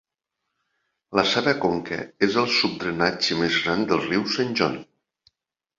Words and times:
La 1.19 1.25
seva 1.33 1.53
conca 1.65 1.99
és 2.29 2.39
el 2.45 2.49
subdrenatge 2.57 3.39
més 3.45 3.61
gran 3.67 3.87
del 3.95 4.05
riu 4.09 4.29
Saint 4.39 4.59
John. 4.63 4.85